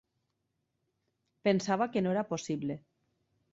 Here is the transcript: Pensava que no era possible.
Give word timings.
Pensava 1.49 1.89
que 1.93 2.05
no 2.07 2.17
era 2.17 2.27
possible. 2.33 2.81